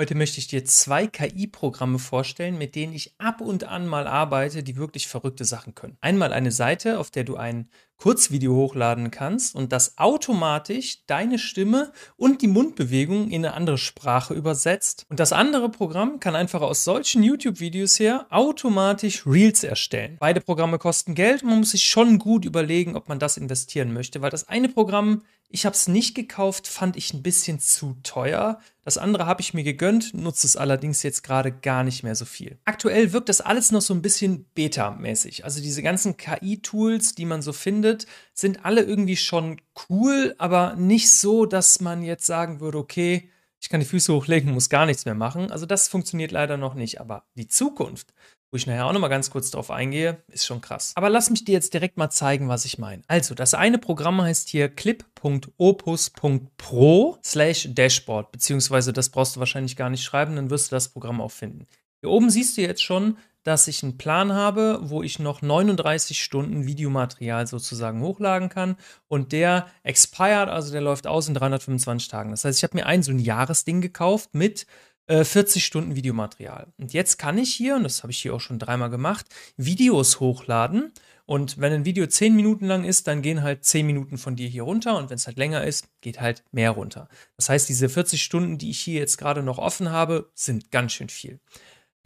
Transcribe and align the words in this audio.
Heute 0.00 0.14
möchte 0.14 0.38
ich 0.38 0.46
dir 0.46 0.64
zwei 0.64 1.08
KI-Programme 1.08 1.98
vorstellen, 1.98 2.56
mit 2.56 2.76
denen 2.76 2.92
ich 2.92 3.16
ab 3.18 3.40
und 3.40 3.64
an 3.64 3.84
mal 3.84 4.06
arbeite, 4.06 4.62
die 4.62 4.76
wirklich 4.76 5.08
verrückte 5.08 5.44
Sachen 5.44 5.74
können. 5.74 5.98
Einmal 6.00 6.32
eine 6.32 6.52
Seite, 6.52 7.00
auf 7.00 7.10
der 7.10 7.24
du 7.24 7.34
ein 7.34 7.68
Kurzvideo 7.98 8.54
hochladen 8.54 9.10
kannst 9.10 9.54
und 9.54 9.72
das 9.72 9.98
automatisch 9.98 11.04
deine 11.06 11.38
Stimme 11.38 11.92
und 12.16 12.42
die 12.42 12.46
Mundbewegung 12.46 13.28
in 13.30 13.44
eine 13.44 13.54
andere 13.54 13.78
Sprache 13.78 14.34
übersetzt. 14.34 15.04
Und 15.08 15.20
das 15.20 15.32
andere 15.32 15.68
Programm 15.68 16.20
kann 16.20 16.36
einfach 16.36 16.62
aus 16.62 16.84
solchen 16.84 17.22
YouTube-Videos 17.22 17.98
her 17.98 18.26
automatisch 18.30 19.26
Reels 19.26 19.64
erstellen. 19.64 20.16
Beide 20.20 20.40
Programme 20.40 20.78
kosten 20.78 21.14
Geld 21.14 21.42
und 21.42 21.50
man 21.50 21.58
muss 21.58 21.72
sich 21.72 21.84
schon 21.84 22.18
gut 22.18 22.44
überlegen, 22.44 22.96
ob 22.96 23.08
man 23.08 23.18
das 23.18 23.36
investieren 23.36 23.92
möchte, 23.92 24.22
weil 24.22 24.30
das 24.30 24.48
eine 24.48 24.68
Programm 24.68 25.22
ich 25.50 25.64
habe 25.64 25.74
es 25.74 25.88
nicht 25.88 26.14
gekauft, 26.14 26.66
fand 26.68 26.96
ich 26.96 27.14
ein 27.14 27.22
bisschen 27.22 27.58
zu 27.58 27.96
teuer. 28.02 28.60
Das 28.84 28.98
andere 28.98 29.24
habe 29.24 29.40
ich 29.40 29.54
mir 29.54 29.64
gegönnt, 29.64 30.12
nutze 30.12 30.46
es 30.46 30.56
allerdings 30.56 31.02
jetzt 31.02 31.22
gerade 31.22 31.52
gar 31.52 31.84
nicht 31.84 32.02
mehr 32.02 32.14
so 32.14 32.26
viel. 32.26 32.58
Aktuell 32.66 33.12
wirkt 33.14 33.30
das 33.30 33.40
alles 33.40 33.72
noch 33.72 33.80
so 33.80 33.94
ein 33.94 34.02
bisschen 34.02 34.44
beta-mäßig. 34.54 35.44
Also 35.44 35.62
diese 35.62 35.82
ganzen 35.82 36.18
KI-Tools, 36.18 37.14
die 37.14 37.24
man 37.24 37.40
so 37.40 37.54
findet, 37.54 37.87
sind 38.34 38.64
alle 38.64 38.82
irgendwie 38.82 39.16
schon 39.16 39.60
cool, 39.88 40.34
aber 40.38 40.74
nicht 40.76 41.10
so, 41.10 41.46
dass 41.46 41.80
man 41.80 42.02
jetzt 42.02 42.26
sagen 42.26 42.60
würde, 42.60 42.78
okay, 42.78 43.30
ich 43.60 43.68
kann 43.68 43.80
die 43.80 43.86
Füße 43.86 44.14
hochlegen, 44.14 44.52
muss 44.52 44.68
gar 44.68 44.86
nichts 44.86 45.04
mehr 45.04 45.14
machen. 45.14 45.50
Also 45.50 45.66
das 45.66 45.88
funktioniert 45.88 46.30
leider 46.30 46.56
noch 46.56 46.74
nicht. 46.74 47.00
Aber 47.00 47.24
die 47.34 47.48
Zukunft, 47.48 48.14
wo 48.50 48.56
ich 48.56 48.66
nachher 48.66 48.86
auch 48.86 48.92
nochmal 48.92 49.10
ganz 49.10 49.30
kurz 49.30 49.50
drauf 49.50 49.70
eingehe, 49.70 50.22
ist 50.28 50.46
schon 50.46 50.60
krass. 50.60 50.92
Aber 50.94 51.10
lass 51.10 51.30
mich 51.30 51.44
dir 51.44 51.52
jetzt 51.52 51.74
direkt 51.74 51.96
mal 51.96 52.10
zeigen, 52.10 52.48
was 52.48 52.64
ich 52.64 52.78
meine. 52.78 53.02
Also, 53.08 53.34
das 53.34 53.54
eine 53.54 53.78
Programm 53.78 54.22
heißt 54.22 54.48
hier 54.48 54.68
clip.opus.pro 54.68 57.18
slash 57.24 57.68
dashboard, 57.72 58.30
beziehungsweise 58.32 58.92
das 58.92 59.10
brauchst 59.10 59.36
du 59.36 59.40
wahrscheinlich 59.40 59.76
gar 59.76 59.90
nicht 59.90 60.04
schreiben, 60.04 60.36
dann 60.36 60.50
wirst 60.50 60.70
du 60.70 60.76
das 60.76 60.88
Programm 60.88 61.20
auch 61.20 61.32
finden. 61.32 61.66
Hier 62.00 62.10
oben 62.10 62.30
siehst 62.30 62.56
du 62.56 62.62
jetzt 62.62 62.82
schon, 62.82 63.18
dass 63.48 63.66
ich 63.66 63.82
einen 63.82 63.96
Plan 63.96 64.34
habe, 64.34 64.78
wo 64.82 65.02
ich 65.02 65.18
noch 65.18 65.40
39 65.40 66.22
Stunden 66.22 66.66
Videomaterial 66.66 67.46
sozusagen 67.46 68.02
hochladen 68.02 68.50
kann 68.50 68.76
und 69.08 69.32
der 69.32 69.68
expired, 69.82 70.50
also 70.50 70.70
der 70.70 70.82
läuft 70.82 71.06
aus 71.06 71.28
in 71.28 71.34
325 71.34 72.08
Tagen. 72.08 72.30
Das 72.30 72.44
heißt, 72.44 72.58
ich 72.58 72.62
habe 72.62 72.76
mir 72.76 72.84
ein 72.84 73.02
so 73.02 73.10
ein 73.10 73.18
Jahresding 73.18 73.80
gekauft 73.80 74.34
mit 74.34 74.66
40 75.08 75.56
äh, 75.56 75.60
Stunden 75.60 75.96
Videomaterial. 75.96 76.66
Und 76.76 76.92
jetzt 76.92 77.16
kann 77.16 77.38
ich 77.38 77.54
hier, 77.54 77.76
und 77.76 77.84
das 77.84 78.02
habe 78.02 78.10
ich 78.12 78.20
hier 78.20 78.34
auch 78.34 78.40
schon 78.40 78.58
dreimal 78.58 78.90
gemacht, 78.90 79.24
Videos 79.56 80.20
hochladen. 80.20 80.92
Und 81.24 81.58
wenn 81.58 81.72
ein 81.72 81.84
Video 81.86 82.06
10 82.06 82.36
Minuten 82.36 82.66
lang 82.66 82.84
ist, 82.84 83.06
dann 83.06 83.22
gehen 83.22 83.42
halt 83.42 83.64
10 83.64 83.86
Minuten 83.86 84.18
von 84.18 84.36
dir 84.36 84.48
hier 84.48 84.64
runter. 84.64 84.98
Und 84.98 85.08
wenn 85.08 85.16
es 85.16 85.26
halt 85.26 85.38
länger 85.38 85.64
ist, 85.64 85.88
geht 86.02 86.20
halt 86.20 86.44
mehr 86.52 86.72
runter. 86.72 87.08
Das 87.36 87.48
heißt, 87.48 87.66
diese 87.66 87.88
40 87.88 88.22
Stunden, 88.22 88.58
die 88.58 88.68
ich 88.68 88.80
hier 88.80 89.00
jetzt 89.00 89.16
gerade 89.16 89.42
noch 89.42 89.56
offen 89.56 89.90
habe, 89.90 90.30
sind 90.34 90.70
ganz 90.70 90.92
schön 90.92 91.08
viel. 91.08 91.40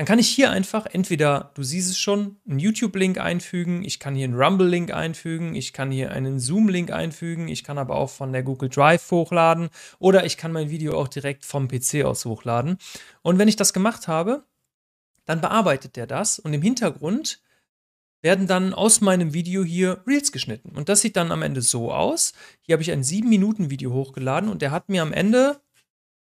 Dann 0.03 0.06
kann 0.08 0.19
ich 0.19 0.31
hier 0.31 0.50
einfach 0.50 0.86
entweder, 0.86 1.53
du 1.55 1.62
siehst 1.62 1.89
es 1.89 1.97
schon, 1.97 2.36
einen 2.45 2.58
YouTube-Link 2.58 3.19
einfügen, 3.19 3.84
ich 3.84 4.00
kann 4.00 4.17
hier 4.17 4.25
einen 4.25 4.34
Rumble-Link 4.34 4.92
einfügen, 4.92 5.55
ich 5.55 5.72
kann 5.72 5.92
hier 5.92 6.11
einen 6.11 6.41
Zoom-Link 6.41 6.91
einfügen, 6.91 7.47
ich 7.47 7.62
kann 7.62 7.78
aber 7.78 7.94
auch 7.94 8.11
von 8.11 8.33
der 8.33 8.42
Google 8.42 8.69
Drive 8.69 9.09
hochladen 9.12 9.69
oder 10.00 10.27
ich 10.27 10.36
kann 10.36 10.50
mein 10.50 10.70
Video 10.70 10.98
auch 11.00 11.06
direkt 11.06 11.44
vom 11.44 11.69
PC 11.69 12.03
aus 12.05 12.25
hochladen. 12.25 12.78
Und 13.22 13.39
wenn 13.39 13.47
ich 13.47 13.55
das 13.55 13.72
gemacht 13.72 14.09
habe, 14.09 14.44
dann 15.25 15.41
bearbeitet 15.41 15.94
der 15.94 16.09
das 16.09 16.41
und 16.41 16.53
im 16.53 16.62
Hintergrund 16.62 17.41
werden 18.22 18.48
dann 18.48 18.75
aus 18.75 19.03
meinem 19.03 19.34
Video 19.34 19.62
hier 19.62 20.03
Reels 20.05 20.33
geschnitten. 20.33 20.70
Und 20.77 20.89
das 20.89 21.03
sieht 21.03 21.14
dann 21.14 21.31
am 21.31 21.42
Ende 21.42 21.62
so 21.62 21.92
aus. 21.92 22.33
Hier 22.62 22.72
habe 22.72 22.83
ich 22.83 22.91
ein 22.91 23.05
7-Minuten-Video 23.05 23.92
hochgeladen 23.92 24.50
und 24.50 24.62
der 24.62 24.72
hat 24.72 24.89
mir 24.89 25.03
am 25.03 25.12
Ende 25.12 25.61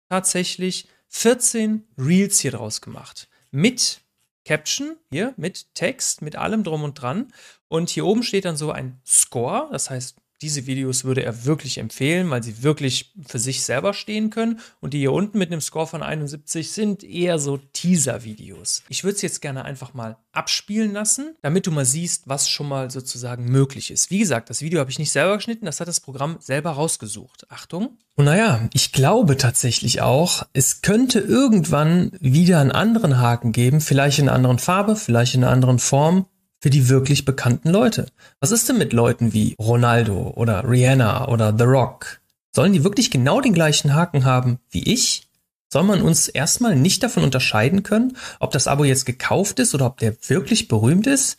tatsächlich 0.08 0.88
14 1.10 1.86
Reels 1.98 2.39
hier 2.39 2.52
draus 2.52 2.80
gemacht 2.80 3.28
mit 3.56 4.02
Caption, 4.44 4.98
hier 5.09 5.34
mit 5.38 5.73
Text, 5.73 6.22
mit 6.22 6.36
allem 6.36 6.64
drum 6.64 6.84
und 6.84 7.02
dran. 7.02 7.34
Und 7.67 7.89
hier 7.89 8.06
oben 8.06 8.22
steht 8.22 8.45
dann 8.45 8.58
so 8.58 8.72
ein 8.72 9.00
Score, 9.06 9.70
das 9.71 9.89
heißt, 9.89 10.17
diese 10.42 10.68
Videos 10.68 11.06
würde 11.06 11.23
er 11.23 11.46
wirklich 11.46 11.78
empfehlen, 11.78 12.30
weil 12.30 12.44
sie 12.44 12.64
wirklich 12.64 13.14
für 13.26 13.40
sich 13.40 13.64
selber 13.64 13.94
stehen 13.94 14.30
können. 14.30 14.60
Und 14.82 14.94
die 14.94 15.00
hier 15.00 15.14
unten 15.14 15.38
mit 15.38 15.52
einem 15.52 15.62
Score 15.62 15.88
von 15.88 16.04
71 16.04 16.72
sind 16.72 17.04
eher 17.04 17.40
so 17.40 17.58
Teaser-Videos. 17.58 18.84
Ich 18.90 19.04
würde 19.04 19.16
es 19.16 19.22
jetzt 19.22 19.42
gerne 19.42 19.64
einfach 19.64 19.94
mal 19.94 20.18
abspielen 20.34 20.92
lassen, 20.92 21.36
damit 21.42 21.68
du 21.68 21.72
mal 21.72 21.86
siehst, 21.86 22.28
was 22.28 22.50
schon 22.50 22.68
mal 22.68 22.92
sozusagen 22.92 23.46
möglich 23.46 23.92
ist. 23.92 24.12
Wie 24.12 24.20
gesagt, 24.20 24.50
das 24.50 24.62
Video 24.62 24.80
habe 24.80 24.92
ich 24.92 25.00
nicht 25.00 25.12
selber 25.12 25.38
geschnitten, 25.38 25.66
das 25.66 25.80
hat 25.80 25.88
das 25.88 26.02
Programm 26.02 26.38
selber 26.40 26.72
rausgesucht. 26.72 27.50
Achtung. 27.50 27.98
Und 28.16 28.26
naja, 28.26 28.67
ich 28.73 28.92
glaube 28.92 29.38
tatsächlich 29.38 30.02
auch, 30.02 30.46
es 30.54 30.82
könnte 30.82 31.20
irgendwann 31.20 32.12
wieder 32.20 32.60
einen 32.60 32.72
anderen 32.72 33.20
Haken 33.20 33.52
geben, 33.52 33.82
vielleicht 33.82 34.20
in 34.20 34.28
einer 34.28 34.36
anderen 34.36 34.60
Farbe, 34.60 34.96
vielleicht 34.96 35.36
in 35.36 35.44
einer 35.44 35.52
anderen 35.52 35.80
Form, 35.80 36.26
für 36.65 36.71
die 36.71 36.89
wirklich 36.89 37.26
bekannten 37.26 37.70
Leute. 37.70 38.08
Was 38.39 38.49
ist 38.49 38.67
denn 38.67 38.80
mit 38.80 38.92
Leuten 38.92 39.33
wie 39.33 39.53
Ronaldo 39.61 40.33
oder 40.36 40.67
Rihanna 40.67 41.27
oder 41.27 41.53
The 41.55 41.64
Rock? 41.64 42.21
Sollen 42.55 42.73
die 42.73 42.83
wirklich 42.83 43.11
genau 43.11 43.39
den 43.39 43.53
gleichen 43.53 43.93
Haken 43.93 44.26
haben 44.26 44.58
wie 44.71 44.81
ich? 44.92 45.27
Soll 45.71 45.83
man 45.83 46.02
uns 46.02 46.27
erstmal 46.27 46.75
nicht 46.75 47.04
davon 47.04 47.21
unterscheiden 47.21 47.83
können, 47.83 48.17
ob 48.39 48.49
das 48.49 48.65
Abo 48.65 48.83
jetzt 48.83 49.05
gekauft 49.05 49.59
ist 49.59 49.75
oder 49.75 49.86
ob 49.86 49.99
der 49.99 50.15
wirklich 50.27 50.67
berühmt 50.67 51.05
ist? 51.05 51.37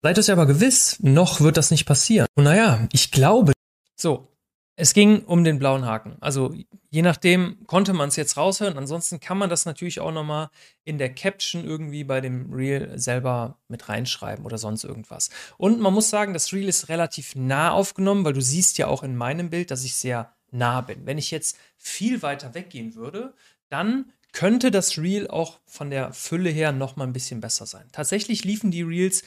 Seid 0.00 0.16
es 0.16 0.30
aber 0.30 0.46
gewiss, 0.46 0.98
noch 1.00 1.40
wird 1.40 1.56
das 1.56 1.72
nicht 1.72 1.84
passieren. 1.84 2.28
Und 2.36 2.44
naja, 2.44 2.86
ich 2.92 3.10
glaube. 3.10 3.54
So, 3.96 4.28
es 4.76 4.94
ging 4.94 5.24
um 5.24 5.44
den 5.44 5.58
blauen 5.58 5.84
Haken. 5.84 6.16
Also 6.20 6.54
je 6.90 7.02
nachdem 7.02 7.66
konnte 7.66 7.92
man 7.92 8.08
es 8.08 8.16
jetzt 8.16 8.36
raushören. 8.36 8.78
Ansonsten 8.78 9.20
kann 9.20 9.36
man 9.36 9.50
das 9.50 9.66
natürlich 9.66 10.00
auch 10.00 10.12
nochmal 10.12 10.48
in 10.84 10.98
der 10.98 11.14
Caption 11.14 11.64
irgendwie 11.64 12.04
bei 12.04 12.20
dem 12.20 12.52
Reel 12.52 12.98
selber 12.98 13.58
mit 13.68 13.88
reinschreiben 13.88 14.44
oder 14.44 14.58
sonst 14.58 14.84
irgendwas. 14.84 15.30
Und 15.58 15.80
man 15.80 15.92
muss 15.92 16.08
sagen, 16.08 16.32
das 16.32 16.52
Reel 16.52 16.68
ist 16.68 16.88
relativ 16.88 17.34
nah 17.34 17.70
aufgenommen, 17.72 18.24
weil 18.24 18.32
du 18.32 18.40
siehst 18.40 18.78
ja 18.78 18.86
auch 18.86 19.02
in 19.02 19.16
meinem 19.16 19.50
Bild, 19.50 19.70
dass 19.70 19.84
ich 19.84 19.94
sehr 19.94 20.32
nah 20.50 20.80
bin. 20.80 21.06
Wenn 21.06 21.18
ich 21.18 21.30
jetzt 21.30 21.58
viel 21.76 22.22
weiter 22.22 22.54
weggehen 22.54 22.94
würde, 22.94 23.34
dann 23.68 24.12
könnte 24.32 24.70
das 24.70 24.96
Reel 24.96 25.28
auch 25.28 25.60
von 25.66 25.90
der 25.90 26.12
Fülle 26.12 26.50
her 26.50 26.72
nochmal 26.72 27.06
ein 27.06 27.12
bisschen 27.12 27.40
besser 27.40 27.66
sein. 27.66 27.86
Tatsächlich 27.92 28.44
liefen 28.44 28.70
die 28.70 28.82
Reels 28.82 29.22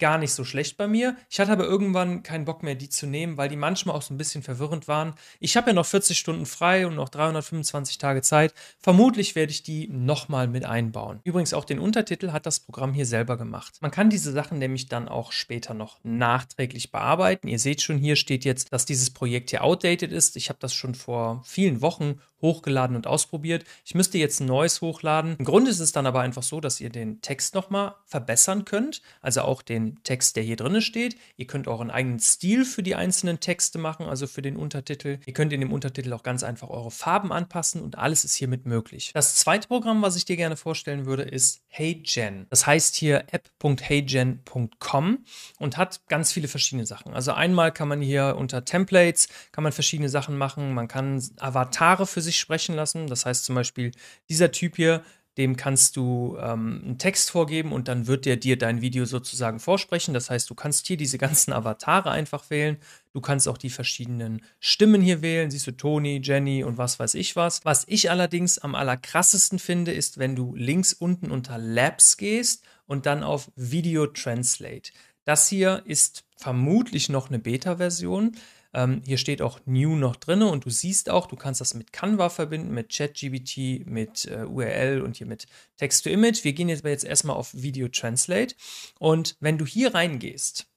gar 0.00 0.18
nicht 0.18 0.32
so 0.32 0.44
schlecht 0.44 0.76
bei 0.76 0.88
mir. 0.88 1.16
Ich 1.28 1.38
hatte 1.38 1.52
aber 1.52 1.64
irgendwann 1.64 2.22
keinen 2.22 2.44
Bock 2.44 2.62
mehr, 2.62 2.74
die 2.74 2.88
zu 2.88 3.06
nehmen, 3.06 3.36
weil 3.36 3.48
die 3.48 3.56
manchmal 3.56 3.94
auch 3.94 4.02
so 4.02 4.12
ein 4.12 4.18
bisschen 4.18 4.42
verwirrend 4.42 4.88
waren. 4.88 5.14
Ich 5.38 5.56
habe 5.56 5.70
ja 5.70 5.74
noch 5.74 5.86
40 5.86 6.18
Stunden 6.18 6.46
frei 6.46 6.86
und 6.86 6.96
noch 6.96 7.08
325 7.08 7.98
Tage 7.98 8.22
Zeit. 8.22 8.52
Vermutlich 8.78 9.34
werde 9.36 9.52
ich 9.52 9.62
die 9.62 9.88
nochmal 9.88 10.48
mit 10.48 10.64
einbauen. 10.64 11.20
Übrigens 11.24 11.54
auch 11.54 11.64
den 11.64 11.78
Untertitel 11.78 12.32
hat 12.32 12.46
das 12.46 12.60
Programm 12.60 12.92
hier 12.92 13.06
selber 13.06 13.36
gemacht. 13.36 13.78
Man 13.80 13.90
kann 13.90 14.10
diese 14.10 14.32
Sachen 14.32 14.58
nämlich 14.58 14.88
dann 14.88 15.08
auch 15.08 15.32
später 15.32 15.74
noch 15.74 15.98
nachträglich 16.02 16.90
bearbeiten. 16.90 17.46
Ihr 17.46 17.58
seht 17.58 17.82
schon, 17.82 17.98
hier 17.98 18.16
steht 18.16 18.44
jetzt, 18.44 18.72
dass 18.72 18.86
dieses 18.86 19.10
Projekt 19.10 19.50
hier 19.50 19.62
outdated 19.62 20.10
ist. 20.10 20.36
Ich 20.36 20.48
habe 20.48 20.58
das 20.60 20.74
schon 20.74 20.94
vor 20.94 21.42
vielen 21.44 21.82
Wochen 21.82 22.20
hochgeladen 22.40 22.96
und 22.96 23.06
ausprobiert. 23.06 23.64
Ich 23.84 23.94
müsste 23.94 24.18
jetzt 24.18 24.40
ein 24.40 24.46
neues 24.46 24.80
hochladen. 24.80 25.36
Im 25.38 25.44
Grunde 25.44 25.70
ist 25.70 25.80
es 25.80 25.92
dann 25.92 26.06
aber 26.06 26.20
einfach 26.20 26.42
so, 26.42 26.60
dass 26.60 26.80
ihr 26.80 26.90
den 26.90 27.20
Text 27.20 27.54
nochmal 27.54 27.94
verbessern 28.06 28.64
könnt. 28.64 29.02
Also 29.20 29.42
auch 29.42 29.62
den 29.62 29.89
Text, 30.02 30.36
der 30.36 30.42
hier 30.42 30.56
drin 30.56 30.80
steht. 30.80 31.16
Ihr 31.36 31.46
könnt 31.46 31.68
euren 31.68 31.90
eigenen 31.90 32.18
Stil 32.18 32.64
für 32.64 32.82
die 32.82 32.94
einzelnen 32.94 33.40
Texte 33.40 33.78
machen, 33.78 34.06
also 34.06 34.26
für 34.26 34.40
den 34.40 34.56
Untertitel. 34.56 35.18
Ihr 35.26 35.34
könnt 35.34 35.52
in 35.52 35.60
dem 35.60 35.72
Untertitel 35.72 36.12
auch 36.14 36.22
ganz 36.22 36.42
einfach 36.42 36.70
eure 36.70 36.90
Farben 36.90 37.30
anpassen 37.32 37.82
und 37.82 37.98
alles 37.98 38.24
ist 38.24 38.34
hiermit 38.34 38.64
möglich. 38.64 39.10
Das 39.12 39.36
zweite 39.36 39.68
Programm, 39.68 40.00
was 40.00 40.16
ich 40.16 40.24
dir 40.24 40.36
gerne 40.36 40.56
vorstellen 40.56 41.04
würde, 41.04 41.24
ist 41.24 41.62
HeyGen. 41.68 42.46
Das 42.48 42.66
heißt 42.66 42.96
hier 42.96 43.24
app.heygen.com 43.30 45.18
und 45.58 45.76
hat 45.76 46.00
ganz 46.08 46.32
viele 46.32 46.48
verschiedene 46.48 46.86
Sachen. 46.86 47.12
Also 47.12 47.32
einmal 47.32 47.70
kann 47.70 47.88
man 47.88 48.00
hier 48.00 48.36
unter 48.38 48.64
Templates 48.64 49.28
kann 49.52 49.62
man 49.62 49.72
verschiedene 49.72 50.08
Sachen 50.08 50.38
machen. 50.38 50.72
Man 50.72 50.88
kann 50.88 51.22
Avatare 51.38 52.06
für 52.06 52.22
sich 52.22 52.30
sich 52.30 52.38
sprechen 52.38 52.74
lassen. 52.74 53.06
Das 53.08 53.26
heißt 53.26 53.44
zum 53.44 53.54
Beispiel, 53.54 53.92
dieser 54.28 54.50
Typ 54.52 54.76
hier, 54.76 55.02
dem 55.40 55.56
kannst 55.56 55.96
du 55.96 56.36
ähm, 56.38 56.82
einen 56.84 56.98
Text 56.98 57.30
vorgeben 57.30 57.72
und 57.72 57.88
dann 57.88 58.06
wird 58.06 58.26
der 58.26 58.36
dir 58.36 58.58
dein 58.58 58.82
Video 58.82 59.06
sozusagen 59.06 59.58
vorsprechen. 59.58 60.12
Das 60.12 60.28
heißt, 60.28 60.50
du 60.50 60.54
kannst 60.54 60.86
hier 60.86 60.98
diese 60.98 61.16
ganzen 61.16 61.54
Avatare 61.54 62.10
einfach 62.10 62.50
wählen. 62.50 62.76
Du 63.14 63.22
kannst 63.22 63.48
auch 63.48 63.56
die 63.56 63.70
verschiedenen 63.70 64.42
Stimmen 64.58 65.00
hier 65.00 65.22
wählen. 65.22 65.50
Siehst 65.50 65.66
du 65.66 65.72
Toni, 65.72 66.20
Jenny 66.22 66.62
und 66.62 66.76
was 66.76 66.98
weiß 66.98 67.14
ich 67.14 67.36
was. 67.36 67.64
Was 67.64 67.86
ich 67.88 68.10
allerdings 68.10 68.58
am 68.58 68.74
allerkrassesten 68.74 69.58
finde, 69.58 69.92
ist, 69.92 70.18
wenn 70.18 70.36
du 70.36 70.54
links 70.54 70.92
unten 70.92 71.30
unter 71.30 71.56
Labs 71.56 72.18
gehst 72.18 72.62
und 72.86 73.06
dann 73.06 73.22
auf 73.22 73.50
Video 73.56 74.08
Translate. 74.08 74.92
Das 75.24 75.48
hier 75.48 75.82
ist 75.86 76.24
vermutlich 76.36 77.08
noch 77.08 77.30
eine 77.30 77.38
Beta-Version. 77.38 78.36
Ähm, 78.72 79.02
hier 79.04 79.18
steht 79.18 79.42
auch 79.42 79.60
New 79.66 79.96
noch 79.96 80.16
drin 80.16 80.42
und 80.42 80.64
du 80.64 80.70
siehst 80.70 81.10
auch, 81.10 81.26
du 81.26 81.36
kannst 81.36 81.60
das 81.60 81.74
mit 81.74 81.92
Canva 81.92 82.28
verbinden, 82.28 82.72
mit 82.72 82.92
ChatGBT, 82.92 83.86
mit 83.86 84.26
äh, 84.26 84.44
URL 84.44 85.02
und 85.02 85.16
hier 85.16 85.26
mit 85.26 85.46
Text 85.76 86.04
to 86.04 86.10
Image. 86.10 86.44
Wir 86.44 86.52
gehen 86.52 86.68
jetzt 86.68 86.80
aber 86.80 86.90
jetzt 86.90 87.04
erstmal 87.04 87.36
auf 87.36 87.52
Video 87.52 87.88
Translate 87.88 88.54
und 88.98 89.36
wenn 89.40 89.58
du 89.58 89.66
hier 89.66 89.94
reingehst, 89.94 90.69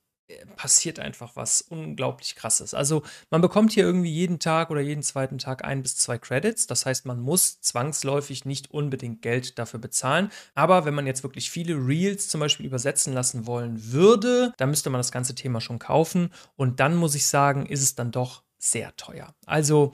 passiert 0.55 0.99
einfach 0.99 1.35
was 1.35 1.61
unglaublich 1.61 2.35
krasses. 2.35 2.73
Also 2.73 3.03
man 3.29 3.41
bekommt 3.41 3.73
hier 3.73 3.83
irgendwie 3.83 4.11
jeden 4.11 4.39
Tag 4.39 4.69
oder 4.69 4.81
jeden 4.81 5.03
zweiten 5.03 5.37
Tag 5.37 5.63
ein 5.63 5.81
bis 5.81 5.97
zwei 5.97 6.17
Credits. 6.17 6.67
Das 6.67 6.85
heißt, 6.85 7.05
man 7.05 7.19
muss 7.19 7.59
zwangsläufig 7.61 8.45
nicht 8.45 8.71
unbedingt 8.71 9.21
Geld 9.21 9.59
dafür 9.59 9.79
bezahlen. 9.79 10.31
Aber 10.55 10.85
wenn 10.85 10.93
man 10.93 11.07
jetzt 11.07 11.23
wirklich 11.23 11.51
viele 11.51 11.75
Reels 11.75 12.29
zum 12.29 12.39
Beispiel 12.39 12.65
übersetzen 12.65 13.13
lassen 13.13 13.45
wollen 13.47 13.91
würde, 13.91 14.53
dann 14.57 14.69
müsste 14.69 14.89
man 14.89 14.99
das 14.99 15.11
ganze 15.11 15.35
Thema 15.35 15.59
schon 15.61 15.79
kaufen. 15.79 16.31
Und 16.55 16.79
dann 16.79 16.95
muss 16.95 17.15
ich 17.15 17.27
sagen, 17.27 17.65
ist 17.65 17.83
es 17.83 17.95
dann 17.95 18.11
doch 18.11 18.43
sehr 18.57 18.95
teuer. 18.95 19.35
Also 19.45 19.91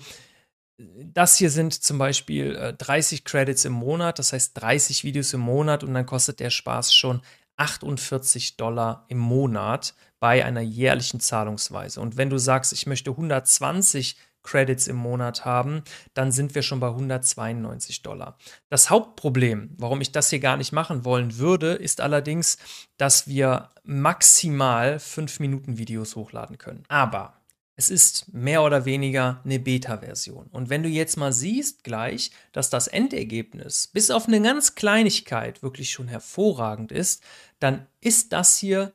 das 0.77 1.37
hier 1.37 1.49
sind 1.49 1.73
zum 1.73 1.97
Beispiel 1.97 2.55
äh, 2.55 2.73
30 2.73 3.25
Credits 3.25 3.65
im 3.65 3.73
Monat, 3.73 4.17
das 4.17 4.31
heißt 4.31 4.51
30 4.61 5.03
Videos 5.03 5.33
im 5.33 5.41
Monat 5.41 5.83
und 5.83 5.93
dann 5.93 6.05
kostet 6.05 6.39
der 6.39 6.51
Spaß 6.51 6.93
schon 6.93 7.21
48 7.57 8.55
Dollar 8.55 9.05
im 9.09 9.17
Monat 9.17 9.93
bei 10.19 10.43
einer 10.45 10.61
jährlichen 10.61 11.19
Zahlungsweise. 11.19 12.01
Und 12.01 12.17
wenn 12.17 12.29
du 12.29 12.37
sagst, 12.37 12.73
ich 12.73 12.87
möchte 12.87 13.11
120 13.11 14.17
Credits 14.43 14.87
im 14.87 14.95
Monat 14.95 15.45
haben, 15.45 15.83
dann 16.13 16.31
sind 16.31 16.55
wir 16.55 16.61
schon 16.61 16.79
bei 16.79 16.87
192 16.87 18.01
Dollar. 18.01 18.37
Das 18.69 18.89
Hauptproblem, 18.89 19.75
warum 19.77 20.01
ich 20.01 20.11
das 20.11 20.29
hier 20.29 20.39
gar 20.39 20.57
nicht 20.57 20.71
machen 20.71 21.05
wollen 21.05 21.37
würde, 21.37 21.73
ist 21.73 22.01
allerdings, 22.01 22.57
dass 22.97 23.27
wir 23.27 23.69
maximal 23.83 24.99
5 24.99 25.39
Minuten 25.39 25.77
Videos 25.77 26.15
hochladen 26.15 26.57
können. 26.57 26.83
Aber 26.87 27.33
es 27.75 27.89
ist 27.89 28.33
mehr 28.33 28.63
oder 28.63 28.83
weniger 28.83 29.39
eine 29.45 29.57
Beta-Version. 29.57 30.47
Und 30.47 30.69
wenn 30.69 30.83
du 30.83 30.89
jetzt 30.89 31.15
mal 31.15 31.31
siehst 31.31 31.85
gleich, 31.85 32.31
dass 32.51 32.69
das 32.69 32.87
Endergebnis 32.87 33.87
bis 33.87 34.11
auf 34.11 34.27
eine 34.27 34.41
ganz 34.41 34.75
Kleinigkeit 34.75 35.63
wirklich 35.63 35.91
schon 35.91 36.09
hervorragend 36.09 36.91
ist, 36.91 37.23
dann 37.59 37.87
ist 38.01 38.33
das 38.33 38.57
hier 38.57 38.91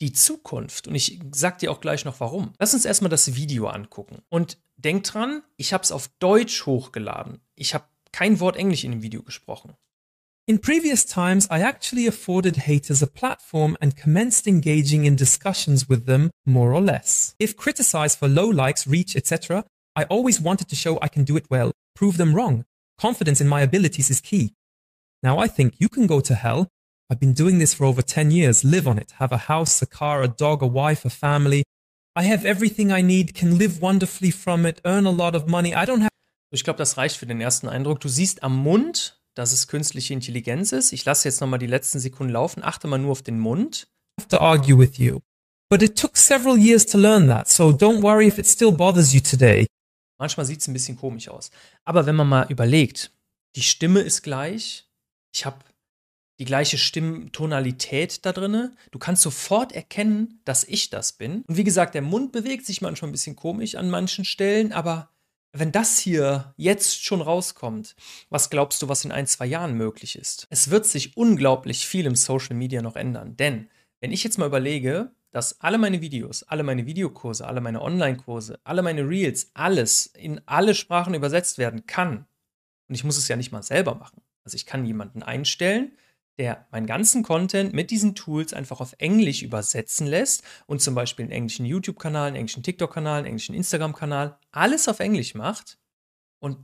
die 0.00 0.12
Zukunft. 0.12 0.88
Und 0.88 0.94
ich 0.94 1.20
sag 1.32 1.58
dir 1.58 1.70
auch 1.70 1.80
gleich 1.80 2.04
noch 2.04 2.20
warum. 2.20 2.52
Lass 2.58 2.74
uns 2.74 2.84
erstmal 2.84 3.10
das 3.10 3.34
Video 3.34 3.66
angucken. 3.68 4.22
Und 4.28 4.58
denk 4.76 5.04
dran, 5.04 5.42
ich 5.56 5.72
habe 5.72 5.84
es 5.84 5.92
auf 5.92 6.08
Deutsch 6.18 6.66
hochgeladen. 6.66 7.40
Ich 7.54 7.74
habe 7.74 7.84
kein 8.12 8.40
Wort 8.40 8.56
Englisch 8.56 8.84
in 8.84 8.92
dem 8.92 9.02
Video 9.02 9.22
gesprochen. 9.22 9.74
In 10.48 10.60
previous 10.60 11.04
times, 11.04 11.48
I 11.50 11.60
actually 11.60 12.06
afforded 12.06 12.68
haters 12.68 13.02
a 13.02 13.06
platform 13.06 13.76
and 13.80 13.96
commenced 13.96 14.46
engaging 14.46 15.04
in 15.04 15.16
discussions 15.16 15.88
with 15.88 16.06
them, 16.06 16.30
more 16.44 16.72
or 16.72 16.80
less. 16.80 17.34
If 17.40 17.56
criticized 17.56 18.20
for 18.20 18.28
low 18.28 18.48
likes, 18.48 18.86
reach, 18.86 19.16
etc., 19.16 19.64
I 19.96 20.04
always 20.04 20.40
wanted 20.40 20.68
to 20.68 20.76
show 20.76 21.00
I 21.02 21.08
can 21.08 21.24
do 21.24 21.36
it 21.36 21.46
well, 21.50 21.72
prove 21.96 22.16
them 22.16 22.32
wrong. 22.32 22.64
Confidence 22.96 23.40
in 23.40 23.48
my 23.48 23.62
abilities 23.62 24.08
is 24.08 24.20
key. 24.20 24.52
Now 25.20 25.38
I 25.38 25.48
think 25.48 25.74
you 25.78 25.88
can 25.88 26.06
go 26.06 26.20
to 26.20 26.34
hell. 26.34 26.68
I've 27.08 27.20
been 27.20 27.34
doing 27.34 27.58
this 27.58 27.72
for 27.72 27.84
over 27.84 28.02
10 28.02 28.32
years, 28.32 28.64
live 28.64 28.88
on 28.88 28.98
it, 28.98 29.12
have 29.18 29.32
a 29.32 29.48
house, 29.48 29.80
a 29.80 29.86
car, 29.86 30.22
a 30.22 30.28
dog, 30.28 30.62
a 30.62 30.66
wife, 30.66 31.04
a 31.04 31.10
family. 31.10 31.62
I 32.16 32.24
have 32.24 32.44
everything 32.44 32.90
I 32.90 33.02
need, 33.02 33.34
can 33.34 33.58
live 33.58 33.80
wonderfully 33.80 34.32
from 34.32 34.66
it, 34.66 34.80
earn 34.84 35.06
a 35.06 35.10
lot 35.10 35.36
of 35.36 35.46
money. 35.46 35.74
I 35.74 35.84
don't 35.84 36.00
have. 36.00 36.10
Ich 36.50 36.64
glaube, 36.64 36.78
das 36.78 36.96
reicht 36.96 37.16
für 37.16 37.26
den 37.26 37.40
ersten 37.40 37.68
Eindruck. 37.68 38.00
Du 38.00 38.08
siehst 38.08 38.42
am 38.42 38.56
Mund, 38.56 39.20
dass 39.34 39.52
es 39.52 39.68
künstliche 39.68 40.14
Intelligenz 40.14 40.72
ist. 40.72 40.92
Ich 40.92 41.04
lasse 41.04 41.28
jetzt 41.28 41.40
nochmal 41.40 41.58
die 41.58 41.66
letzten 41.66 42.00
Sekunden 42.00 42.32
laufen, 42.32 42.62
achte 42.64 42.88
mal 42.88 42.98
nur 42.98 43.12
auf 43.12 43.22
den 43.22 43.38
Mund. 43.38 43.86
to 44.28 44.38
argue 44.38 44.76
with 44.76 44.98
you. 44.98 45.20
But 45.68 45.82
it 45.82 45.96
took 45.96 46.16
several 46.16 46.56
years 46.56 46.86
to 46.86 46.98
learn 46.98 47.28
that, 47.28 47.48
so 47.48 47.70
don't 47.72 48.02
worry 48.02 48.26
if 48.26 48.38
it 48.38 48.46
still 48.46 48.72
bothers 48.72 49.12
you 49.12 49.20
today. 49.20 49.66
Manchmal 50.18 50.46
sieht 50.46 50.60
es 50.60 50.68
ein 50.68 50.72
bisschen 50.72 50.96
komisch 50.96 51.28
aus. 51.28 51.50
Aber 51.84 52.06
wenn 52.06 52.16
man 52.16 52.28
mal 52.28 52.46
überlegt, 52.48 53.12
die 53.54 53.62
Stimme 53.62 54.00
ist 54.00 54.22
gleich, 54.22 54.88
ich 55.34 55.44
habe 55.44 55.58
die 56.38 56.44
gleiche 56.44 56.78
Stimmtonalität 56.78 58.24
da 58.26 58.32
drinne. 58.32 58.74
Du 58.90 58.98
kannst 58.98 59.22
sofort 59.22 59.72
erkennen, 59.72 60.40
dass 60.44 60.64
ich 60.64 60.90
das 60.90 61.12
bin. 61.12 61.42
Und 61.46 61.56
wie 61.56 61.64
gesagt, 61.64 61.94
der 61.94 62.02
Mund 62.02 62.32
bewegt 62.32 62.66
sich 62.66 62.82
manchmal 62.82 63.10
ein 63.10 63.12
bisschen 63.12 63.36
komisch 63.36 63.74
an 63.74 63.90
manchen 63.90 64.24
Stellen, 64.24 64.72
aber 64.72 65.10
wenn 65.52 65.72
das 65.72 65.98
hier 65.98 66.52
jetzt 66.56 67.02
schon 67.02 67.22
rauskommt, 67.22 67.96
was 68.28 68.50
glaubst 68.50 68.82
du, 68.82 68.88
was 68.88 69.04
in 69.04 69.12
ein, 69.12 69.26
zwei 69.26 69.46
Jahren 69.46 69.74
möglich 69.74 70.16
ist? 70.16 70.46
Es 70.50 70.70
wird 70.70 70.84
sich 70.86 71.16
unglaublich 71.16 71.86
viel 71.86 72.04
im 72.04 72.16
Social 72.16 72.56
Media 72.56 72.82
noch 72.82 72.96
ändern. 72.96 73.36
Denn 73.36 73.68
wenn 74.00 74.12
ich 74.12 74.22
jetzt 74.22 74.36
mal 74.38 74.46
überlege, 74.46 75.12
dass 75.30 75.60
alle 75.60 75.78
meine 75.78 76.00
Videos, 76.00 76.42
alle 76.42 76.62
meine 76.62 76.86
Videokurse, 76.86 77.46
alle 77.46 77.60
meine 77.60 77.80
Online-Kurse, 77.80 78.60
alle 78.64 78.82
meine 78.82 79.08
Reels, 79.08 79.50
alles 79.54 80.06
in 80.06 80.40
alle 80.46 80.74
Sprachen 80.74 81.14
übersetzt 81.14 81.58
werden 81.58 81.86
kann, 81.86 82.26
und 82.88 82.94
ich 82.94 83.04
muss 83.04 83.16
es 83.16 83.28
ja 83.28 83.36
nicht 83.36 83.52
mal 83.52 83.62
selber 83.62 83.94
machen. 83.96 84.22
Also 84.44 84.54
ich 84.54 84.66
kann 84.66 84.86
jemanden 84.86 85.22
einstellen, 85.22 85.92
der 86.38 86.66
meinen 86.70 86.86
ganzen 86.86 87.22
Content 87.22 87.72
mit 87.72 87.90
diesen 87.90 88.14
Tools 88.14 88.52
einfach 88.52 88.80
auf 88.80 88.94
Englisch 88.98 89.42
übersetzen 89.42 90.06
lässt 90.06 90.42
und 90.66 90.82
zum 90.82 90.94
Beispiel 90.94 91.24
einen 91.24 91.32
englischen 91.32 91.64
YouTube-Kanal, 91.66 92.28
einen 92.28 92.36
englischen 92.36 92.62
TikTok-Kanal, 92.62 93.18
einen 93.18 93.26
englischen 93.26 93.54
Instagram-Kanal, 93.54 94.38
alles 94.50 94.88
auf 94.88 95.00
Englisch 95.00 95.34
macht 95.34 95.78
und 96.38 96.58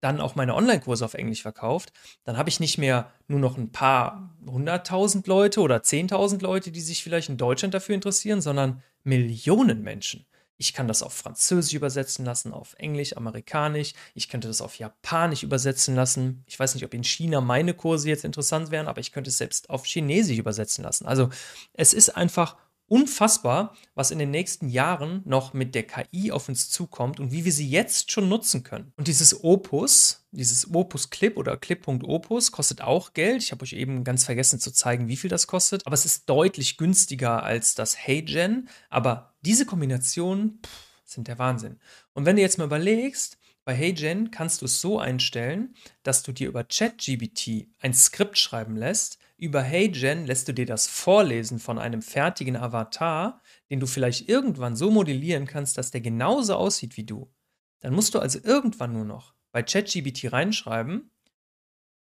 dann 0.00 0.20
auch 0.20 0.36
meine 0.36 0.54
Online-Kurse 0.54 1.04
auf 1.04 1.14
Englisch 1.14 1.42
verkauft, 1.42 1.92
dann 2.24 2.36
habe 2.36 2.48
ich 2.48 2.60
nicht 2.60 2.78
mehr 2.78 3.12
nur 3.26 3.40
noch 3.40 3.58
ein 3.58 3.72
paar 3.72 4.36
hunderttausend 4.46 5.26
Leute 5.26 5.60
oder 5.60 5.82
zehntausend 5.82 6.40
Leute, 6.42 6.70
die 6.70 6.80
sich 6.80 7.02
vielleicht 7.02 7.28
in 7.28 7.36
Deutschland 7.36 7.74
dafür 7.74 7.94
interessieren, 7.94 8.40
sondern 8.40 8.82
Millionen 9.02 9.82
Menschen. 9.82 10.24
Ich 10.58 10.72
kann 10.72 10.88
das 10.88 11.02
auf 11.02 11.12
Französisch 11.12 11.74
übersetzen 11.74 12.24
lassen, 12.24 12.52
auf 12.52 12.74
Englisch, 12.78 13.16
Amerikanisch. 13.16 13.94
Ich 14.14 14.28
könnte 14.28 14.48
das 14.48 14.60
auf 14.60 14.78
Japanisch 14.78 15.44
übersetzen 15.44 15.94
lassen. 15.94 16.42
Ich 16.46 16.58
weiß 16.58 16.74
nicht, 16.74 16.84
ob 16.84 16.92
in 16.94 17.04
China 17.04 17.40
meine 17.40 17.74
Kurse 17.74 18.08
jetzt 18.08 18.24
interessant 18.24 18.70
wären, 18.72 18.88
aber 18.88 19.00
ich 19.00 19.12
könnte 19.12 19.30
es 19.30 19.38
selbst 19.38 19.70
auf 19.70 19.86
Chinesisch 19.86 20.38
übersetzen 20.38 20.82
lassen. 20.82 21.06
Also 21.06 21.30
es 21.74 21.94
ist 21.94 22.16
einfach 22.16 22.56
unfassbar, 22.88 23.76
was 23.94 24.10
in 24.10 24.18
den 24.18 24.30
nächsten 24.30 24.68
Jahren 24.68 25.22
noch 25.24 25.52
mit 25.52 25.74
der 25.74 25.84
KI 25.84 26.32
auf 26.32 26.48
uns 26.48 26.70
zukommt 26.70 27.20
und 27.20 27.30
wie 27.30 27.44
wir 27.44 27.52
sie 27.52 27.68
jetzt 27.68 28.10
schon 28.10 28.28
nutzen 28.28 28.64
können. 28.64 28.92
Und 28.96 29.08
dieses 29.08 29.44
Opus, 29.44 30.26
dieses 30.32 30.74
Opus 30.74 31.10
Clip 31.10 31.36
oder 31.36 31.56
Clip.opus 31.56 32.50
kostet 32.50 32.80
auch 32.80 33.12
Geld. 33.12 33.42
Ich 33.42 33.52
habe 33.52 33.62
euch 33.62 33.74
eben 33.74 34.04
ganz 34.04 34.24
vergessen 34.24 34.58
zu 34.58 34.72
zeigen, 34.72 35.08
wie 35.08 35.16
viel 35.16 35.30
das 35.30 35.46
kostet, 35.46 35.86
aber 35.86 35.94
es 35.94 36.04
ist 36.04 36.28
deutlich 36.28 36.78
günstiger 36.78 37.42
als 37.42 37.74
das 37.74 37.96
HeyGen, 38.06 38.68
aber 38.88 39.34
diese 39.48 39.64
Kombinationen 39.64 40.60
sind 41.06 41.26
der 41.26 41.38
Wahnsinn. 41.38 41.80
Und 42.12 42.26
wenn 42.26 42.36
du 42.36 42.42
jetzt 42.42 42.58
mal 42.58 42.66
überlegst, 42.66 43.38
bei 43.64 43.74
HeyGen 43.74 44.30
kannst 44.30 44.60
du 44.60 44.66
es 44.66 44.82
so 44.82 44.98
einstellen, 44.98 45.74
dass 46.02 46.22
du 46.22 46.32
dir 46.32 46.48
über 46.48 46.64
ChatGBT 46.64 47.68
ein 47.78 47.94
Skript 47.94 48.36
schreiben 48.36 48.76
lässt, 48.76 49.18
über 49.38 49.62
HeyGen 49.62 50.26
lässt 50.26 50.48
du 50.48 50.52
dir 50.52 50.66
das 50.66 50.86
vorlesen 50.86 51.60
von 51.60 51.78
einem 51.78 52.02
fertigen 52.02 52.56
Avatar, 52.56 53.40
den 53.70 53.80
du 53.80 53.86
vielleicht 53.86 54.28
irgendwann 54.28 54.76
so 54.76 54.90
modellieren 54.90 55.46
kannst, 55.46 55.78
dass 55.78 55.90
der 55.90 56.02
genauso 56.02 56.54
aussieht 56.54 56.98
wie 56.98 57.06
du. 57.06 57.32
Dann 57.80 57.94
musst 57.94 58.14
du 58.14 58.18
also 58.18 58.38
irgendwann 58.42 58.92
nur 58.92 59.06
noch 59.06 59.32
bei 59.50 59.62
ChatGBT 59.62 60.30
reinschreiben, 60.30 61.10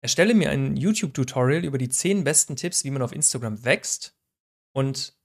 erstelle 0.01 0.35
mir 0.35 0.51
ein 0.51 0.77
YouTube-Tutorial 0.77 1.65
über 1.65 1.79
die 1.79 1.91
10 1.91 2.25
besten 2.25 2.57
Tipps, 2.57 2.83
wie 2.83 2.91
man 2.91 3.03
auf 3.03 3.13
Instagram 3.13 3.65
wächst 3.65 4.17
und 4.73 5.17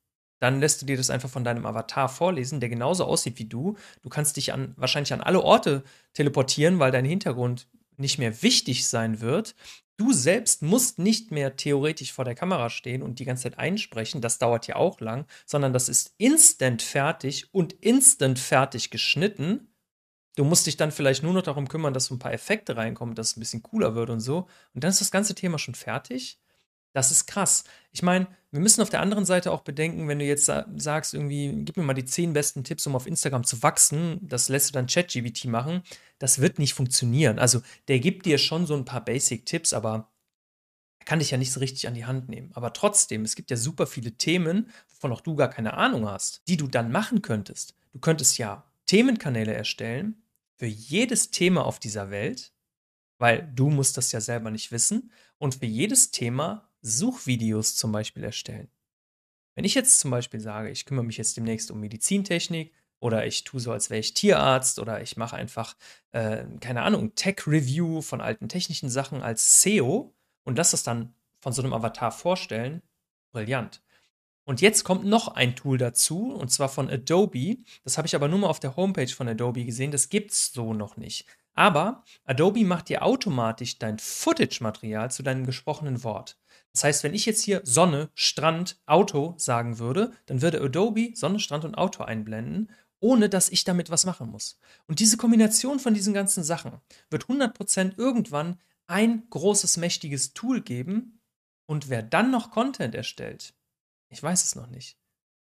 dann 0.42 0.60
lässt 0.60 0.82
du 0.82 0.88
dir 0.88 0.98
das 0.98 1.12
einfach 1.12 1.30
von 1.30 1.44
deinem 1.44 1.68
Avatar 1.68 2.10
vorlesen, 2.10 2.60
der 2.60 2.70
genauso 2.70 3.06
aussieht 3.06 3.38
wie 3.38 3.46
du. 3.46 3.78
Du 4.02 4.10
kannst 4.10 4.38
dich 4.38 4.52
an, 4.52 4.74
wahrscheinlich 4.76 5.14
an 5.14 5.22
alle 5.22 5.44
Orte 5.44 5.84
teleportieren, 6.14 6.80
weil 6.80 6.92
dein 6.92 7.06
Hintergrund 7.06 7.68
nicht 7.98 8.18
mehr 8.18 8.42
wichtig 8.42 8.88
sein 8.88 9.22
wird. 9.22 9.56
Du 9.98 10.14
selbst 10.14 10.64
musst 10.64 10.98
nicht 10.98 11.30
mehr 11.30 11.58
theoretisch 11.58 12.12
vor 12.12 12.26
der 12.26 12.34
Kamera 12.34 12.72
stehen 12.72 13.04
und 13.04 13.20
die 13.20 13.26
ganze 13.26 13.44
Zeit 13.44 13.60
einsprechen, 13.60 14.20
das 14.20 14.40
dauert 14.40 14.66
ja 14.66 14.78
auch 14.78 15.00
lang, 15.00 15.28
sondern 15.46 15.74
das 15.74 15.90
ist 15.90 16.16
instant 16.18 16.82
fertig 16.82 17.54
und 17.54 17.74
instant 17.74 18.40
fertig 18.40 18.90
geschnitten. 18.90 19.68
Du 20.38 20.44
musst 20.44 20.66
dich 20.66 20.76
dann 20.76 20.92
vielleicht 20.92 21.22
nur 21.22 21.34
noch 21.34 21.44
darum 21.44 21.68
kümmern, 21.68 21.94
dass 21.94 22.06
so 22.06 22.16
ein 22.16 22.20
paar 22.20 22.34
Effekte 22.34 22.78
reinkommen, 22.78 23.14
dass 23.14 23.32
es 23.32 23.38
ein 23.38 23.42
bisschen 23.42 23.62
cooler 23.62 23.94
wird 23.94 24.10
und 24.10 24.22
so. 24.22 24.48
Und 24.74 24.84
dann 24.84 24.90
ist 24.90 25.02
das 25.02 25.12
ganze 25.12 25.36
Thema 25.36 25.60
schon 25.60 25.76
fertig. 25.76 26.41
Das 26.94 27.12
ist 27.12 27.26
krass. 27.26 27.64
Ich 27.92 28.04
meine, 28.04 28.28
wir 28.52 28.60
müssen 28.60 28.82
auf 28.82 28.90
der 28.90 29.00
anderen 29.00 29.26
Seite 29.26 29.52
auch 29.52 29.62
bedenken, 29.62 30.08
wenn 30.10 30.20
du 30.20 30.26
jetzt 30.26 30.46
sagst, 30.46 31.14
irgendwie, 31.14 31.64
gib 31.64 31.78
mir 31.78 31.84
mal 31.84 31.94
die 31.94 32.06
zehn 32.06 32.34
besten 32.34 32.66
Tipps, 32.66 32.86
um 32.86 32.96
auf 32.96 33.08
Instagram 33.08 33.46
zu 33.46 33.64
wachsen, 33.64 34.20
das 34.28 34.50
lässt 34.50 34.70
du 34.70 34.74
dann 34.74 34.88
ChatGBT 34.88 35.46
machen, 35.46 35.84
das 36.20 36.40
wird 36.40 36.60
nicht 36.60 36.74
funktionieren. 36.74 37.40
Also, 37.40 37.62
der 37.88 38.00
gibt 38.00 38.26
dir 38.26 38.38
schon 38.38 38.66
so 38.66 38.76
ein 38.76 38.84
paar 38.84 39.06
Basic-Tipps, 39.06 39.72
aber 39.72 40.12
er 41.00 41.06
kann 41.06 41.20
dich 41.20 41.32
ja 41.32 41.38
nicht 41.38 41.54
so 41.54 41.62
richtig 41.62 41.88
an 41.88 41.94
die 41.94 42.06
Hand 42.06 42.28
nehmen. 42.28 42.52
Aber 42.54 42.74
trotzdem, 42.74 43.24
es 43.24 43.36
gibt 43.36 43.52
ja 43.52 43.58
super 43.58 43.88
viele 43.88 44.12
Themen, 44.12 44.70
wovon 44.90 45.14
auch 45.14 45.22
du 45.22 45.36
gar 45.36 45.50
keine 45.50 45.76
Ahnung 45.76 46.08
hast, 46.08 46.42
die 46.48 46.58
du 46.58 46.68
dann 46.68 46.92
machen 46.92 47.22
könntest. 47.22 47.74
Du 47.94 48.00
könntest 48.00 48.38
ja 48.38 48.66
Themenkanäle 48.86 49.54
erstellen 49.54 50.22
für 50.58 50.68
jedes 50.68 51.32
Thema 51.32 51.66
auf 51.66 51.80
dieser 51.80 52.12
Welt, 52.12 52.54
weil 53.18 53.50
du 53.56 53.70
musst 53.70 53.98
das 53.98 54.12
ja 54.12 54.20
selber 54.20 54.52
nicht 54.52 54.72
wissen. 54.72 55.12
Und 55.38 55.56
für 55.56 55.66
jedes 55.66 56.12
Thema 56.12 56.70
Suchvideos 56.82 57.76
zum 57.76 57.92
Beispiel 57.92 58.24
erstellen. 58.24 58.70
Wenn 59.56 59.66
ich 59.66 59.76
jetzt 59.76 60.00
zum 60.00 60.12
Beispiel 60.12 60.40
sage, 60.40 60.70
ich 60.70 60.86
kümmere 60.86 61.06
mich 61.06 61.18
jetzt 61.18 61.38
demnächst 61.38 61.72
um 61.72 61.80
Medizintechnik 61.80 62.74
oder 63.00 63.26
ich 63.26 63.44
tue 63.44 63.60
so, 63.60 63.72
als 63.72 63.90
wäre 63.90 64.00
ich 64.00 64.14
Tierarzt 64.14 64.80
oder 64.80 65.02
ich 65.02 65.18
mache 65.18 65.36
einfach, 65.36 65.76
äh, 66.12 66.46
keine 66.60 66.84
Ahnung, 66.84 67.16
Tech-Review 67.16 68.02
von 68.02 68.22
alten 68.22 68.48
technischen 68.48 68.90
Sachen 68.90 69.22
als 69.22 69.62
SEO 69.62 70.14
und 70.44 70.58
lasse 70.58 70.72
das 70.72 70.84
dann 70.84 71.14
von 71.40 71.54
so 71.54 71.62
einem 71.62 71.74
Avatar 71.74 72.12
vorstellen, 72.12 72.82
brillant. 73.32 73.82
Und 74.44 74.62
jetzt 74.62 74.84
kommt 74.84 75.06
noch 75.06 75.30
ein 75.30 75.56
Tool 75.56 75.78
dazu, 75.78 76.34
und 76.34 76.50
zwar 76.52 76.70
von 76.70 76.90
Adobe. 76.90 77.58
Das 77.84 77.98
habe 77.98 78.08
ich 78.08 78.16
aber 78.16 78.28
nur 78.28 78.40
mal 78.40 78.48
auf 78.48 78.60
der 78.60 78.76
Homepage 78.76 79.08
von 79.08 79.28
Adobe 79.28 79.66
gesehen. 79.66 79.92
Das 79.92 80.10
gibt 80.10 80.32
es 80.32 80.52
so 80.52 80.74
noch 80.74 80.98
nicht. 80.98 81.26
Aber 81.54 82.04
Adobe 82.26 82.66
macht 82.66 82.90
dir 82.90 83.04
automatisch 83.04 83.78
dein 83.78 84.00
Footage-Material 84.00 85.12
zu 85.12 85.22
deinem 85.24 85.46
gesprochenen 85.46 86.04
Wort. 86.04 86.41
Das 86.74 86.84
heißt, 86.84 87.04
wenn 87.04 87.14
ich 87.14 87.26
jetzt 87.26 87.42
hier 87.42 87.62
Sonne, 87.64 88.10
Strand, 88.14 88.80
Auto 88.86 89.36
sagen 89.38 89.80
würde, 89.80 90.12
dann 90.26 90.42
würde 90.42 90.62
Adobe 90.62 91.12
Sonne, 91.16 91.40
Strand 91.40 91.66
und 91.66 91.76
Auto 91.76 92.04
einblenden, 92.04 92.72
ohne 93.00 93.30
dass 93.30 93.50
ich 93.50 93.64
damit 93.64 93.90
was 93.90 94.06
machen 94.06 94.30
muss. 94.30 94.60
Und 94.88 95.00
diese 95.00 95.18
Kombination 95.18 95.80
von 95.80 95.94
diesen 95.94 96.14
ganzen 96.14 96.44
Sachen 96.44 96.80
wird 97.10 97.26
100% 97.26 97.98
irgendwann 97.98 98.60
ein 98.88 99.28
großes, 99.30 99.78
mächtiges 99.78 100.34
Tool 100.34 100.62
geben. 100.62 101.20
Und 101.66 101.90
wer 101.90 102.04
dann 102.04 102.32
noch 102.32 102.52
Content 102.52 102.96
erstellt, 102.96 103.54
ich 104.10 104.22
weiß 104.22 104.44
es 104.44 104.56
noch 104.56 104.68
nicht. 104.68 104.98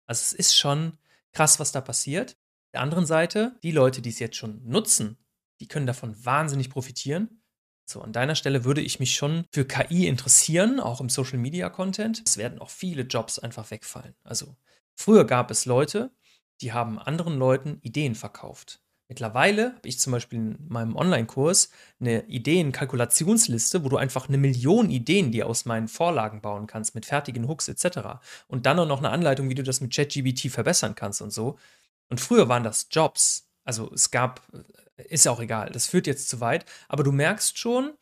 Also 0.07 0.23
es 0.23 0.33
ist 0.33 0.57
schon 0.57 0.99
krass, 1.33 1.59
was 1.59 1.73
da 1.73 1.81
passiert. 1.81 2.37
Der 2.73 2.83
anderen 2.83 3.07
Seite, 3.07 3.59
die 3.63 3.73
Leute, 3.73 4.01
die 4.01 4.11
es 4.11 4.19
jetzt 4.19 4.37
schon 4.37 4.63
nutzen, 4.67 5.19
die 5.61 5.69
können 5.69 5.87
davon 5.87 6.25
wahnsinnig 6.25 6.71
profitieren. 6.71 7.40
So, 7.91 8.03
an 8.03 8.13
deiner 8.13 8.37
Stelle 8.37 8.65
würde 8.65 8.81
ich 8.81 9.01
mich 9.01 9.17
schon 9.17 9.47
für 9.51 9.65
KI 9.65 10.07
interessieren, 10.07 10.79
auch 10.79 11.01
im 11.01 11.09
Social 11.09 11.39
Media 11.39 11.69
Content. 11.69 12.23
Es 12.25 12.37
werden 12.37 12.61
auch 12.61 12.71
viele 12.71 13.03
Jobs 13.03 13.41
einfach 13.41 13.73
wegfallen. 13.73 14.15
Also, 14.23 14.55
früher 14.95 15.25
gab 15.25 15.51
es 15.51 15.67
Leute, 15.67 16.13
die 16.61 16.73
haben 16.73 17.01
anderen 17.01 17.37
Leuten 17.37 17.81
Ideen 17.83 18.15
verkauft. 18.15 18.81
Mittlerweile 19.09 19.75
habe 19.75 19.89
ich 19.89 19.99
zum 19.99 20.13
Beispiel 20.13 20.39
in 20.39 20.69
meinem 20.69 20.95
Online-Kurs 20.95 21.71
eine 21.99 22.27
Ideen-Kalkulationsliste, 22.29 23.83
wo 23.83 23.89
du 23.89 23.97
einfach 23.97 24.29
eine 24.29 24.39
Million 24.39 24.89
Ideen 24.89 25.33
dir 25.33 25.49
aus 25.49 25.65
meinen 25.65 25.89
Vorlagen 25.89 26.41
bauen 26.43 26.69
kannst, 26.69 26.95
mit 26.95 27.07
fertigen 27.07 27.49
Hooks 27.49 27.67
etc. 27.67 28.21
Und 28.47 28.67
dann 28.67 28.79
auch 28.79 28.87
noch 28.87 28.99
eine 28.99 29.11
Anleitung, 29.11 29.49
wie 29.49 29.57
du 29.57 29.65
das 29.65 29.81
mit 29.81 29.93
ChatGBT 29.93 30.49
verbessern 30.49 30.95
kannst 30.95 31.23
und 31.23 31.33
so. 31.33 31.59
Und 32.09 32.21
früher 32.21 32.49
waren 32.49 32.63
das 32.63 32.87
Jobs. 32.93 33.50
Also 33.71 33.89
es 33.95 34.11
gab, 34.11 34.43
ist 34.97 35.27
ja 35.27 35.31
auch 35.31 35.39
egal, 35.39 35.71
das 35.71 35.87
führt 35.87 36.09
jetzt 36.09 36.29
zu 36.29 36.41
weit, 36.41 36.65
aber 36.89 37.05
du 37.05 37.13
merkst 37.13 37.57
schon, 37.57 37.93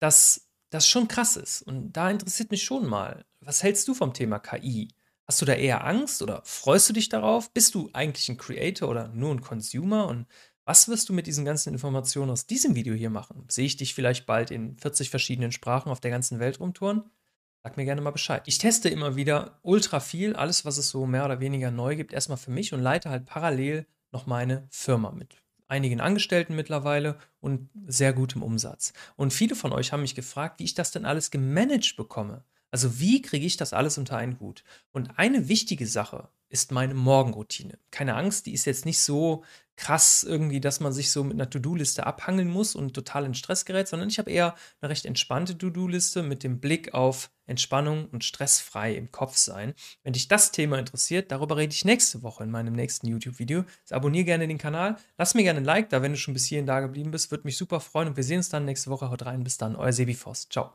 dass 0.00 0.50
das 0.70 0.88
schon 0.88 1.06
krass 1.06 1.36
ist. 1.36 1.62
Und 1.62 1.92
da 1.92 2.10
interessiert 2.10 2.50
mich 2.50 2.64
schon 2.64 2.88
mal, 2.88 3.24
was 3.38 3.62
hältst 3.62 3.86
du 3.86 3.94
vom 3.94 4.14
Thema 4.14 4.40
KI? 4.40 4.88
Hast 5.28 5.40
du 5.40 5.44
da 5.44 5.52
eher 5.52 5.86
Angst 5.86 6.22
oder 6.22 6.42
freust 6.44 6.88
du 6.88 6.92
dich 6.92 7.08
darauf? 7.08 7.52
Bist 7.52 7.76
du 7.76 7.88
eigentlich 7.92 8.28
ein 8.30 8.36
Creator 8.36 8.88
oder 8.88 9.06
nur 9.14 9.32
ein 9.32 9.42
Consumer? 9.42 10.08
Und 10.08 10.26
was 10.64 10.88
wirst 10.88 11.08
du 11.08 11.12
mit 11.12 11.28
diesen 11.28 11.44
ganzen 11.44 11.72
Informationen 11.72 12.32
aus 12.32 12.48
diesem 12.48 12.74
Video 12.74 12.92
hier 12.92 13.10
machen? 13.10 13.44
Sehe 13.48 13.66
ich 13.66 13.76
dich 13.76 13.94
vielleicht 13.94 14.26
bald 14.26 14.50
in 14.50 14.76
40 14.76 15.08
verschiedenen 15.08 15.52
Sprachen 15.52 15.92
auf 15.92 16.00
der 16.00 16.10
ganzen 16.10 16.40
Welt 16.40 16.58
rumtouren? 16.58 17.04
Sag 17.62 17.76
mir 17.76 17.84
gerne 17.84 18.00
mal 18.00 18.10
Bescheid. 18.10 18.42
Ich 18.46 18.58
teste 18.58 18.88
immer 18.88 19.14
wieder 19.14 19.60
ultra 19.62 20.00
viel, 20.00 20.34
alles, 20.34 20.64
was 20.64 20.78
es 20.78 20.88
so 20.88 21.06
mehr 21.06 21.24
oder 21.24 21.38
weniger 21.38 21.70
neu 21.70 21.94
gibt, 21.94 22.12
erstmal 22.12 22.38
für 22.38 22.50
mich 22.50 22.72
und 22.74 22.80
leite 22.80 23.08
halt 23.08 23.24
parallel 23.24 23.86
noch 24.12 24.26
meine 24.26 24.66
Firma 24.70 25.10
mit 25.10 25.36
einigen 25.68 26.00
Angestellten 26.00 26.54
mittlerweile 26.54 27.18
und 27.40 27.70
sehr 27.86 28.12
gutem 28.12 28.42
Umsatz. 28.42 28.92
Und 29.16 29.32
viele 29.32 29.54
von 29.54 29.72
euch 29.72 29.92
haben 29.92 30.02
mich 30.02 30.14
gefragt, 30.14 30.60
wie 30.60 30.64
ich 30.64 30.74
das 30.74 30.90
denn 30.90 31.06
alles 31.06 31.30
gemanagt 31.30 31.96
bekomme. 31.96 32.44
Also 32.72 32.98
wie 32.98 33.22
kriege 33.22 33.46
ich 33.46 33.56
das 33.56 33.72
alles 33.72 33.98
unter 33.98 34.16
einen 34.16 34.40
Hut? 34.40 34.64
Und 34.90 35.18
eine 35.18 35.48
wichtige 35.48 35.86
Sache 35.86 36.28
ist 36.48 36.72
meine 36.72 36.94
Morgenroutine. 36.94 37.78
Keine 37.90 38.14
Angst, 38.16 38.46
die 38.46 38.52
ist 38.52 38.64
jetzt 38.64 38.84
nicht 38.84 39.00
so 39.00 39.44
krass 39.76 40.22
irgendwie, 40.22 40.60
dass 40.60 40.80
man 40.80 40.92
sich 40.92 41.10
so 41.10 41.24
mit 41.24 41.34
einer 41.34 41.48
To-Do-Liste 41.48 42.06
abhangeln 42.06 42.48
muss 42.48 42.74
und 42.74 42.94
total 42.94 43.24
in 43.24 43.34
Stress 43.34 43.64
gerät, 43.64 43.88
sondern 43.88 44.08
ich 44.08 44.18
habe 44.18 44.30
eher 44.30 44.54
eine 44.80 44.90
recht 44.90 45.06
entspannte 45.06 45.56
To-Do-Liste 45.56 46.22
mit 46.22 46.44
dem 46.44 46.60
Blick 46.60 46.92
auf 46.94 47.30
Entspannung 47.46 48.06
und 48.06 48.22
stressfrei 48.22 48.94
im 48.94 49.10
Kopf 49.10 49.36
sein. 49.36 49.74
Wenn 50.02 50.12
dich 50.12 50.28
das 50.28 50.52
Thema 50.52 50.78
interessiert, 50.78 51.32
darüber 51.32 51.56
rede 51.56 51.74
ich 51.74 51.84
nächste 51.84 52.22
Woche 52.22 52.44
in 52.44 52.50
meinem 52.50 52.74
nächsten 52.74 53.06
YouTube-Video. 53.08 53.64
Also 53.82 53.94
abonniere 53.94 54.24
gerne 54.24 54.46
den 54.46 54.58
Kanal, 54.58 54.96
lass 55.18 55.34
mir 55.34 55.42
gerne 55.42 55.60
ein 55.60 55.64
Like 55.64 55.90
da, 55.90 56.02
wenn 56.02 56.12
du 56.12 56.18
schon 56.18 56.34
bis 56.34 56.46
hierhin 56.46 56.66
da 56.66 56.80
geblieben 56.80 57.10
bist, 57.10 57.30
würde 57.30 57.44
mich 57.44 57.56
super 57.56 57.80
freuen 57.80 58.08
und 58.08 58.16
wir 58.16 58.24
sehen 58.24 58.38
uns 58.38 58.50
dann 58.50 58.64
nächste 58.64 58.90
Woche. 58.90 59.10
Haut 59.10 59.24
rein, 59.24 59.42
bis 59.42 59.58
dann, 59.58 59.74
euer 59.74 59.92
Sebi 59.92 60.14
Voss. 60.14 60.48
Ciao. 60.48 60.70